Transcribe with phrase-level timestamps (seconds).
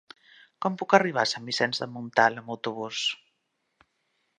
[0.65, 3.07] Com puc arribar a Sant Vicenç de Montalt amb autobús?